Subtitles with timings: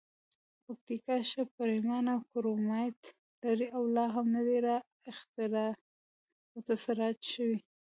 [0.63, 3.01] پکتیکا ښه پریمانه کرومایټ
[3.43, 4.75] لري او لا هم ندي را
[6.63, 7.57] اختسراج شوي.